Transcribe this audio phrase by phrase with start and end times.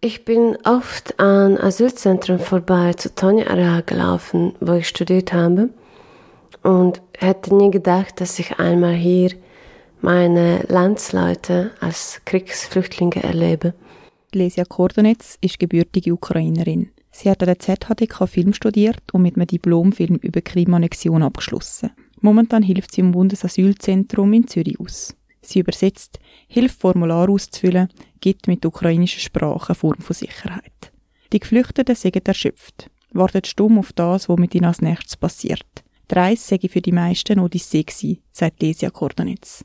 [0.00, 5.70] Ich bin oft an Asylzentren vorbei zu Tonja Areal gelaufen, wo ich studiert habe
[6.62, 9.32] und hätte nie gedacht, dass ich einmal hier
[10.00, 13.74] meine Landsleute als Kriegsflüchtlinge erlebe.
[14.32, 16.90] Lesia Kordonetz ist gebürtige Ukrainerin.
[17.10, 21.90] Sie hat an der ZHDK Film studiert und mit einem Diplomfilm über Krimannexion abgeschlossen.
[22.20, 25.17] Momentan hilft sie im Bundesasylzentrum in Zürich aus.
[25.48, 27.88] Sie übersetzt, hilft Formulare auszufüllen,
[28.20, 30.92] gibt mit ukrainischer Sprache eine Form von Sicherheit.
[31.32, 35.64] Die Geflüchteten sind erschöpft, warten stumm auf das, was mit ihnen als nächstes passiert.
[36.10, 39.64] Die Reise für die meisten Odyssee gewesen, sagt Lesia Kordonitz.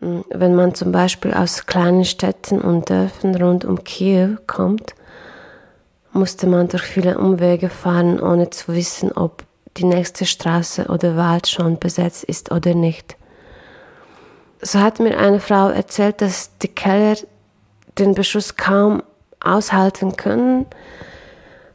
[0.00, 4.94] Hm, wenn man zum Beispiel aus kleinen Städten und Dörfern rund um Kiew kommt,
[6.12, 9.44] musste man durch viele Umwege fahren, ohne zu wissen, ob
[9.76, 13.16] die nächste Straße oder Wald schon besetzt ist oder nicht.
[14.60, 17.16] So hat mir eine Frau erzählt, dass die Keller
[17.98, 19.02] den Beschuss kaum
[19.40, 20.66] aushalten können.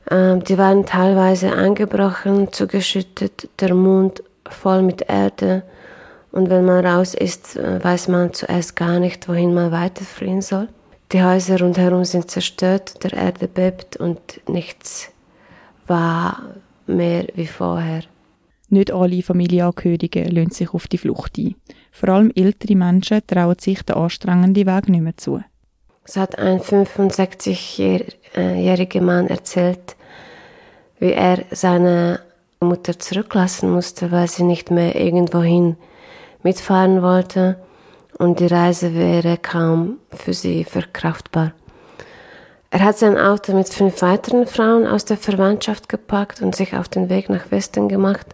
[0.10, 5.64] Ähm, die waren teilweise angebrochen, zugeschüttet, der Mund voll mit Erde.
[6.32, 10.68] Und wenn man raus ist, äh, weiß man zuerst gar nicht, wohin man weiterfliehen soll.
[11.12, 15.12] Die Häuser rundherum sind zerstört, der Erde bebt und nichts
[15.88, 16.42] war
[16.88, 18.04] mehr wie vorher.
[18.70, 21.56] Nicht alle Familienangehörigen lassen sich auf die Flucht ein.
[21.92, 25.44] Vor allem ältere Menschen trauen sich den anstrengenden Weg nicht mehr zu.
[26.04, 29.96] Es hat ein 65-jähriger Mann erzählt,
[31.00, 32.22] wie er seine
[32.60, 35.78] Mutter zurücklassen musste, weil sie nicht mehr irgendwohin
[36.44, 37.58] mitfahren wollte
[38.18, 41.54] und die Reise wäre kaum für sie verkraftbar.
[42.70, 46.88] Er hat sein Auto mit fünf weiteren Frauen aus der Verwandtschaft gepackt und sich auf
[46.88, 48.28] den Weg nach Westen gemacht.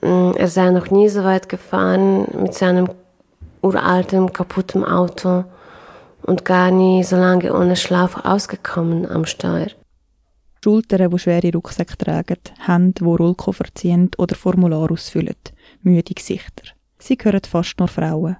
[0.00, 2.88] Mm, er sei noch nie so weit gefahren mit seinem
[3.62, 5.44] uralten, kaputten Auto
[6.22, 9.68] und gar nie so lange ohne Schlaf ausgekommen am Steuer.
[10.62, 15.36] Schultern, die schwere Rucksäcke tragen, Hände, die Rollkoffer ziehen oder Formular ausfüllen,
[15.82, 16.72] müde Gesichter.
[16.98, 18.36] Sie gehören fast nur Frauen.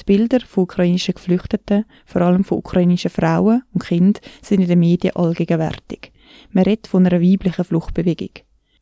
[0.00, 4.78] Die Bilder von ukrainischen Geflüchteten, vor allem von ukrainischen Frauen und Kindern, sind in den
[4.78, 6.12] Medien allgegenwärtig.
[6.50, 8.30] Man redet von einer weiblichen Fluchtbewegung.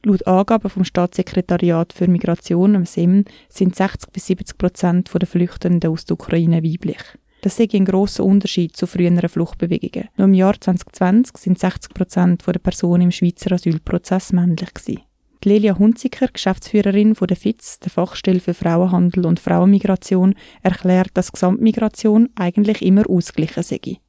[0.02, 5.90] Laut Angaben vom Staatssekretariat für Migration am SEM sind 60 bis 70 Prozent der Flüchtenden
[5.90, 7.02] aus der Ukraine weiblich.
[7.42, 10.08] Das ist ein grosser Unterschied zu früheren Fluchtbewegungen.
[10.16, 15.02] Nur im Jahr 2020 sind 60 Prozent der Personen im Schweizer Asylprozess männlich gewesen.
[15.44, 21.32] Die Lelia Hunziker, Geschäftsführerin von der FITZ, der Fachstelle für Frauenhandel und Frauenmigration, erklärt, dass
[21.32, 24.00] Gesamtmigration eigentlich immer ausgeglichen sei.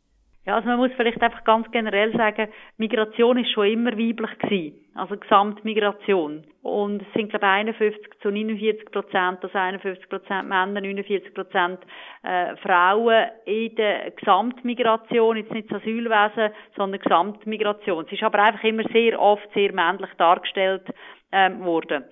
[0.44, 2.48] Ja, also man muss vielleicht einfach ganz generell sagen,
[2.78, 4.82] Migration ist schon immer weiblich gewesen.
[4.96, 6.44] Also Gesamtmigration.
[6.64, 11.80] Und es sind, glaube ich, 51 zu 49 Prozent, also 51 Prozent Männer, 49 Prozent
[12.24, 18.06] äh, Frauen in der Gesamtmigration, jetzt nicht das Asylwesen, sondern Gesamtmigration.
[18.08, 20.88] Es ist aber einfach immer sehr oft sehr männlich dargestellt
[21.32, 22.04] ähm, worden.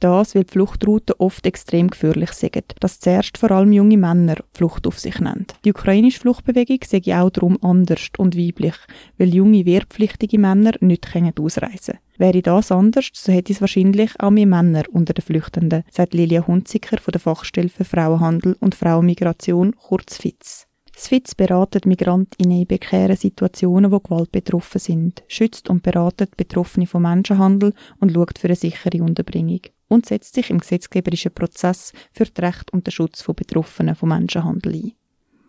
[0.00, 4.86] Das, weil die Fluchtrouten oft extrem gefährlich sind, dass zuerst vor allem junge Männer Flucht
[4.86, 5.46] auf sich nehmen.
[5.64, 8.76] Die ukrainische Fluchtbewegung sei auch darum anders und weiblich,
[9.16, 11.06] weil junge wehrpflichtige Männer nicht
[11.38, 11.98] ausreisen können.
[12.18, 16.46] Wäre das anders, so hätte es wahrscheinlich auch mehr Männer unter den Flüchtenden, sagt Lilia
[16.46, 20.66] Hunziker von der Fachstelle für Frauenhandel und Frauenmigration, kurz FITZ.
[20.92, 26.88] Das FITZ beratet Migranten in prekären Situationen, wo Gewalt betroffen sind, schützt und beratet Betroffene
[26.88, 32.24] vom Menschenhandel und schaut für eine sichere Unterbringung und setzt sich im gesetzgeberischen Prozess für
[32.24, 34.92] das Recht und den Schutz von Betroffenen vom Menschenhandel ein.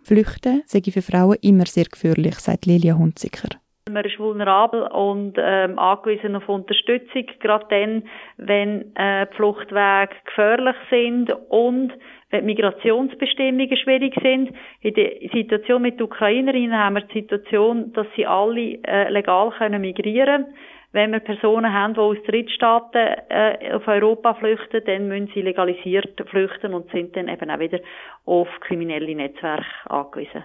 [0.03, 3.49] Flüchten sei für Frauen immer sehr gefährlich, sagt Lilia Hunziker.
[3.91, 8.03] Man ist vulnerabel und ähm, angewiesen auf Unterstützung, gerade dann,
[8.37, 11.93] wenn äh, Fluchtwege gefährlich sind und
[12.29, 14.51] wenn Migrationsbestimmungen schwierig sind.
[14.81, 19.51] In der Situation mit den Ukrainerinnen haben wir die Situation, dass sie alle äh, legal
[19.57, 20.55] können migrieren können.
[20.91, 26.19] Wenn wir Personen haben, die aus Drittstaaten äh, auf Europa flüchten, dann müssen sie legalisiert
[26.29, 27.79] flüchten und sind dann eben auch wieder
[28.25, 30.43] auf kriminelle Netzwerke angewiesen.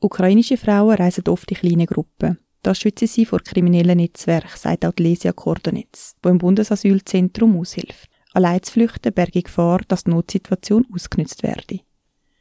[0.00, 2.38] Ukrainische Frauen reisen oft in kleinen Gruppen.
[2.62, 8.10] Das schützen sie vor kriminellen Netzwerken, sagt auch Lesia Kordonitz, die im Bundesasylzentrum aushilft.
[8.34, 11.80] Allein zu flüchten berge Gefahr, dass die Notsituation ausgenutzt werde.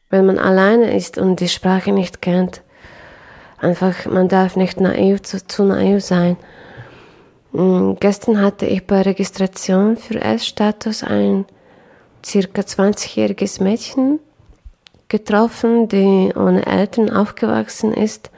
[0.09, 2.63] Wenn man alleine ist und die Sprache nicht kennt,
[3.59, 6.35] einfach, man darf nicht naiv zu, zu naiv sein.
[7.56, 11.46] Hm, gestern hatte ich bei Registration für S-Status ein
[12.24, 14.19] circa 20-jähriges Mädchen
[15.07, 18.31] getroffen, die ohne Eltern aufgewachsen ist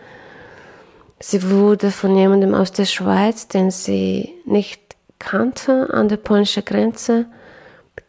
[1.19, 4.81] Sie wurde von jemandem aus der Schweiz, den sie nicht
[5.18, 7.25] kannte, an der polnischen Grenze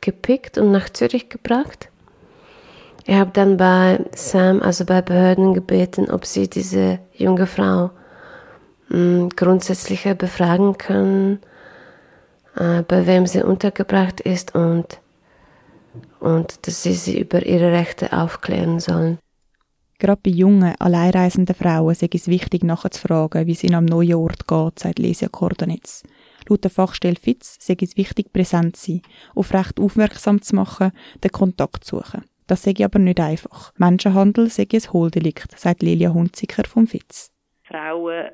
[0.02, 1.88] gepickt und nach Zürich gebracht.
[3.06, 7.90] Ich habe dann bei Sam, also bei Behörden gebeten, ob sie diese junge Frau
[8.88, 11.40] mm, grundsätzlicher befragen können,
[12.56, 15.00] äh, bei wem sie untergebracht ist und,
[16.20, 19.18] und dass sie sie über ihre Rechte aufklären sollen.
[20.00, 24.46] Gerade bei jungen, alleinreisenden Frauen ist es wichtig, nachzufragen, wie es ihnen am neuen Ort
[24.46, 26.04] geht, sagt Lesia Kordanitz.
[26.48, 29.02] Laut der Fachstelle FITZ sei es wichtig, präsent zu sein,
[29.34, 30.92] auf Recht aufmerksam zu machen,
[31.22, 32.24] den Kontakt zu suchen.
[32.46, 33.72] Das sei aber nicht einfach.
[33.76, 37.32] Menschenhandel sei ein Hohldelikt, sagt Lilia Hunziker vom FITZ.
[37.64, 38.28] Frauen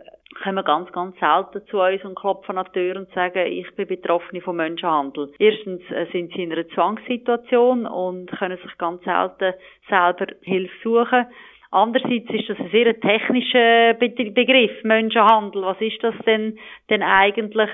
[0.45, 3.89] kommen ganz, ganz selten zu uns und klopfen an die Tür und sagen, ich bin
[3.89, 5.33] Betroffene von Menschenhandel.
[5.39, 9.55] Erstens äh, sind sie in einer Zwangssituation und können sich ganz selten
[9.89, 11.27] selber Hilfe suchen.
[11.71, 15.63] Andererseits ist das ein sehr technischer Begriff, Menschenhandel.
[15.63, 16.59] Was ist das denn,
[16.91, 17.71] denn eigentlich?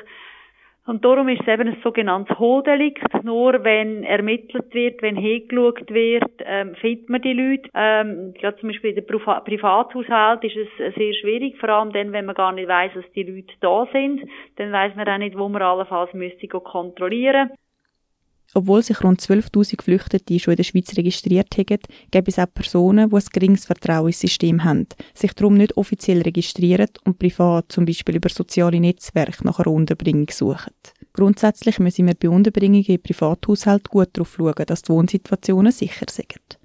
[0.87, 3.23] Und darum ist es eben ein sogenanntes Hohdelikt.
[3.23, 7.69] Nur wenn ermittelt wird, wenn hingeschaut wird, ähm, findet man die Leute.
[7.75, 12.13] Ähm, gerade zum Beispiel in der Priva Privathaushalt ist es sehr schwierig, vor allem dann,
[12.13, 14.23] wenn man gar nicht weiß, dass die Leute da sind.
[14.57, 17.51] Dann weiß man auch nicht, wo man allenfalls müsste kontrollieren
[18.55, 21.79] obwohl sich rund 12.000 Geflüchtete schon in der Schweiz registriert haben,
[22.11, 26.23] gibt es auch Personen, die ein geringes Vertrauen ins System haben, sich darum nicht offiziell
[26.23, 30.73] registrieren und privat, zum Beispiel über soziale Netzwerke, nach einer Unterbringung suchen.
[31.13, 36.59] Grundsätzlich müssen wir bei Unterbringungen in Privathaushalten gut darauf schauen, dass die Wohnsituationen sicher sind.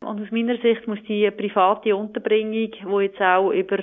[0.00, 3.78] Und aus meiner Sicht muss die private Unterbringung, die jetzt auch über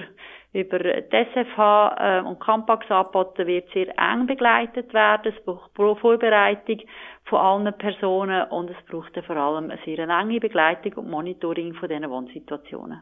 [0.58, 5.34] über die SFH äh, und Campax angeboten wird, sehr eng begleitet werden.
[5.36, 6.82] Es braucht Vorbereitung
[7.26, 11.90] von allen Personen und es braucht vor allem eine sehr enge Begleitung und Monitoring von
[11.90, 13.02] diesen Wohnsituationen.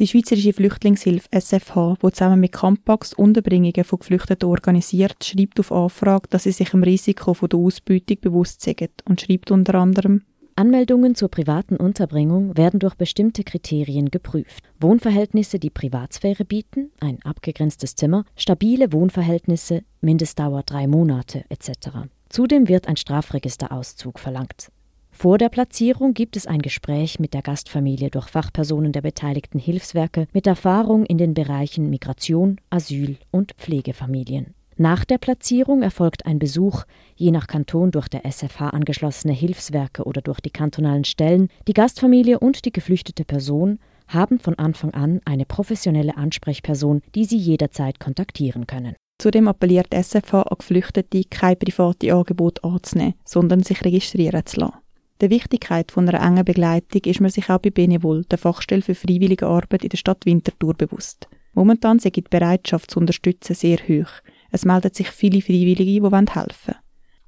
[0.00, 6.28] Die Schweizerische Flüchtlingshilfe SFH, die zusammen mit Campax Unterbringungen von Geflüchteten organisiert, schreibt auf Anfrage,
[6.30, 10.22] dass sie sich dem Risiko von der Ausbeutung bewusst sind und schreibt unter anderem
[10.56, 14.62] Anmeldungen zur privaten Unterbringung werden durch bestimmte Kriterien geprüft.
[14.78, 22.06] Wohnverhältnisse, die Privatsphäre bieten, ein abgegrenztes Zimmer, stabile Wohnverhältnisse, Mindestdauer drei Monate etc.
[22.28, 24.70] Zudem wird ein Strafregisterauszug verlangt.
[25.10, 30.28] Vor der Platzierung gibt es ein Gespräch mit der Gastfamilie durch Fachpersonen der beteiligten Hilfswerke
[30.32, 34.54] mit Erfahrung in den Bereichen Migration, Asyl und Pflegefamilien.
[34.76, 36.82] Nach der Platzierung erfolgt ein Besuch,
[37.14, 41.48] je nach Kanton durch der SFH angeschlossene Hilfswerke oder durch die kantonalen Stellen.
[41.68, 43.78] Die Gastfamilie und die geflüchtete Person
[44.08, 48.96] haben von Anfang an eine professionelle Ansprechperson, die sie jederzeit kontaktieren können.
[49.18, 54.74] Zudem appelliert SFH an Geflüchtete, keine private Angebote anzunehmen, sondern sich registrieren zu lassen.
[55.20, 58.96] Der Wichtigkeit von einer engen Begleitung ist man sich auch bei Benevol, der Fachstelle für
[58.96, 61.28] freiwillige Arbeit in der Stadt Winterthur, bewusst.
[61.52, 64.10] Momentan sei die Bereitschaft zu unterstützen sehr hoch.
[64.54, 66.78] Es melden sich viele Freiwillige, die helfen wollen.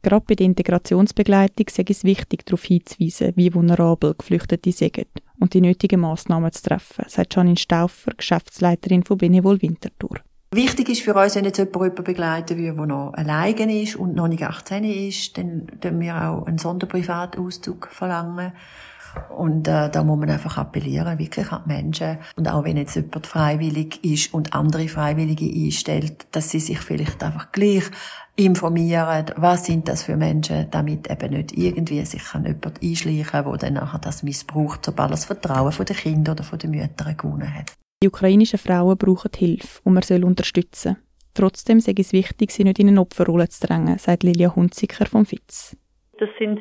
[0.02, 5.08] Gerade bei der Integrationsbegleitung sei es wichtig, darauf hinzuweisen, wie vulnerabel Geflüchtete sind
[5.40, 10.20] und die nötigen Massnahmen zu treffen, sagt Janine Stauffer, Geschäftsleiterin von Benevol Winterthur.
[10.52, 14.14] Wichtig ist für uns, wenn jetzt jemand jemanden begleiten will, der noch alleine ist und
[14.14, 18.52] noch nicht 18 ist, dann dürfen wir auch einen Sonderprivatauszug verlangen.
[19.36, 22.18] Und äh, da muss man einfach appellieren, wirklich an die Menschen.
[22.36, 27.22] Und auch wenn jetzt jemand freiwillig ist und andere Freiwillige einstellt, dass sie sich vielleicht
[27.22, 27.84] einfach gleich
[28.36, 33.56] informieren, was sind das für Menschen, damit eben nicht irgendwie sich an jemand einschleichen, wo
[33.56, 37.54] dann nachher das missbraucht, sobald das Vertrauen von den Kindern oder von den Müttern gewonnen
[37.54, 37.72] hat.
[38.02, 40.98] Die ukrainischen Frauen brauchen Hilfe und man soll unterstützen.
[41.32, 45.26] Trotzdem sei es wichtig, sie nicht in eine Opferrolle zu drängen, sagt Lilia Hunziker vom
[45.26, 45.76] FITZ.
[46.18, 46.60] Das sind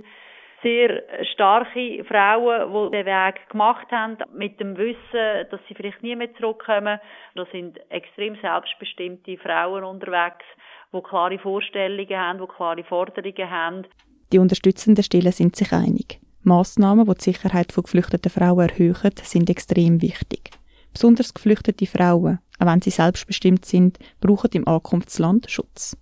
[0.66, 1.04] sehr
[1.34, 6.34] starke Frauen, die den Weg gemacht haben, mit dem Wissen, dass sie vielleicht nie mehr
[6.36, 7.00] zurückkommen.
[7.36, 10.46] Da sind extrem selbstbestimmte Frauen unterwegs,
[10.92, 13.88] die klare Vorstellungen haben, die klare Forderungen haben.
[14.34, 16.20] Die unterstützenden Stellen sind sich einig.
[16.42, 20.50] Massnahmen, die die Sicherheit von geflüchteten Frauen erhöhen, sind extrem wichtig.
[20.92, 25.94] Besonders geflüchtete Frauen, auch wenn sie selbstbestimmt sind, brauchen im Ankunftsland Schutz.